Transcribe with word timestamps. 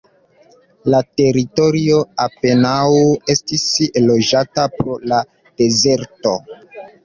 La 0.93 1.01
teritorio 1.21 1.99
apenaŭ 2.25 2.89
estis 3.35 3.69
loĝata 4.09 4.69
pro 4.81 4.99
la 5.15 5.23
dezerto. 5.47 6.37